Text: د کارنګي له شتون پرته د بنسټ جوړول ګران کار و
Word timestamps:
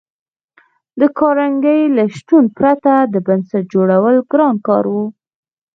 د 0.99 1.01
کارنګي 1.19 1.79
له 1.97 2.03
شتون 2.15 2.43
پرته 2.57 2.93
د 3.13 3.15
بنسټ 3.27 3.63
جوړول 3.73 4.15
ګران 4.31 4.55
کار 4.67 4.85
و 4.93 4.95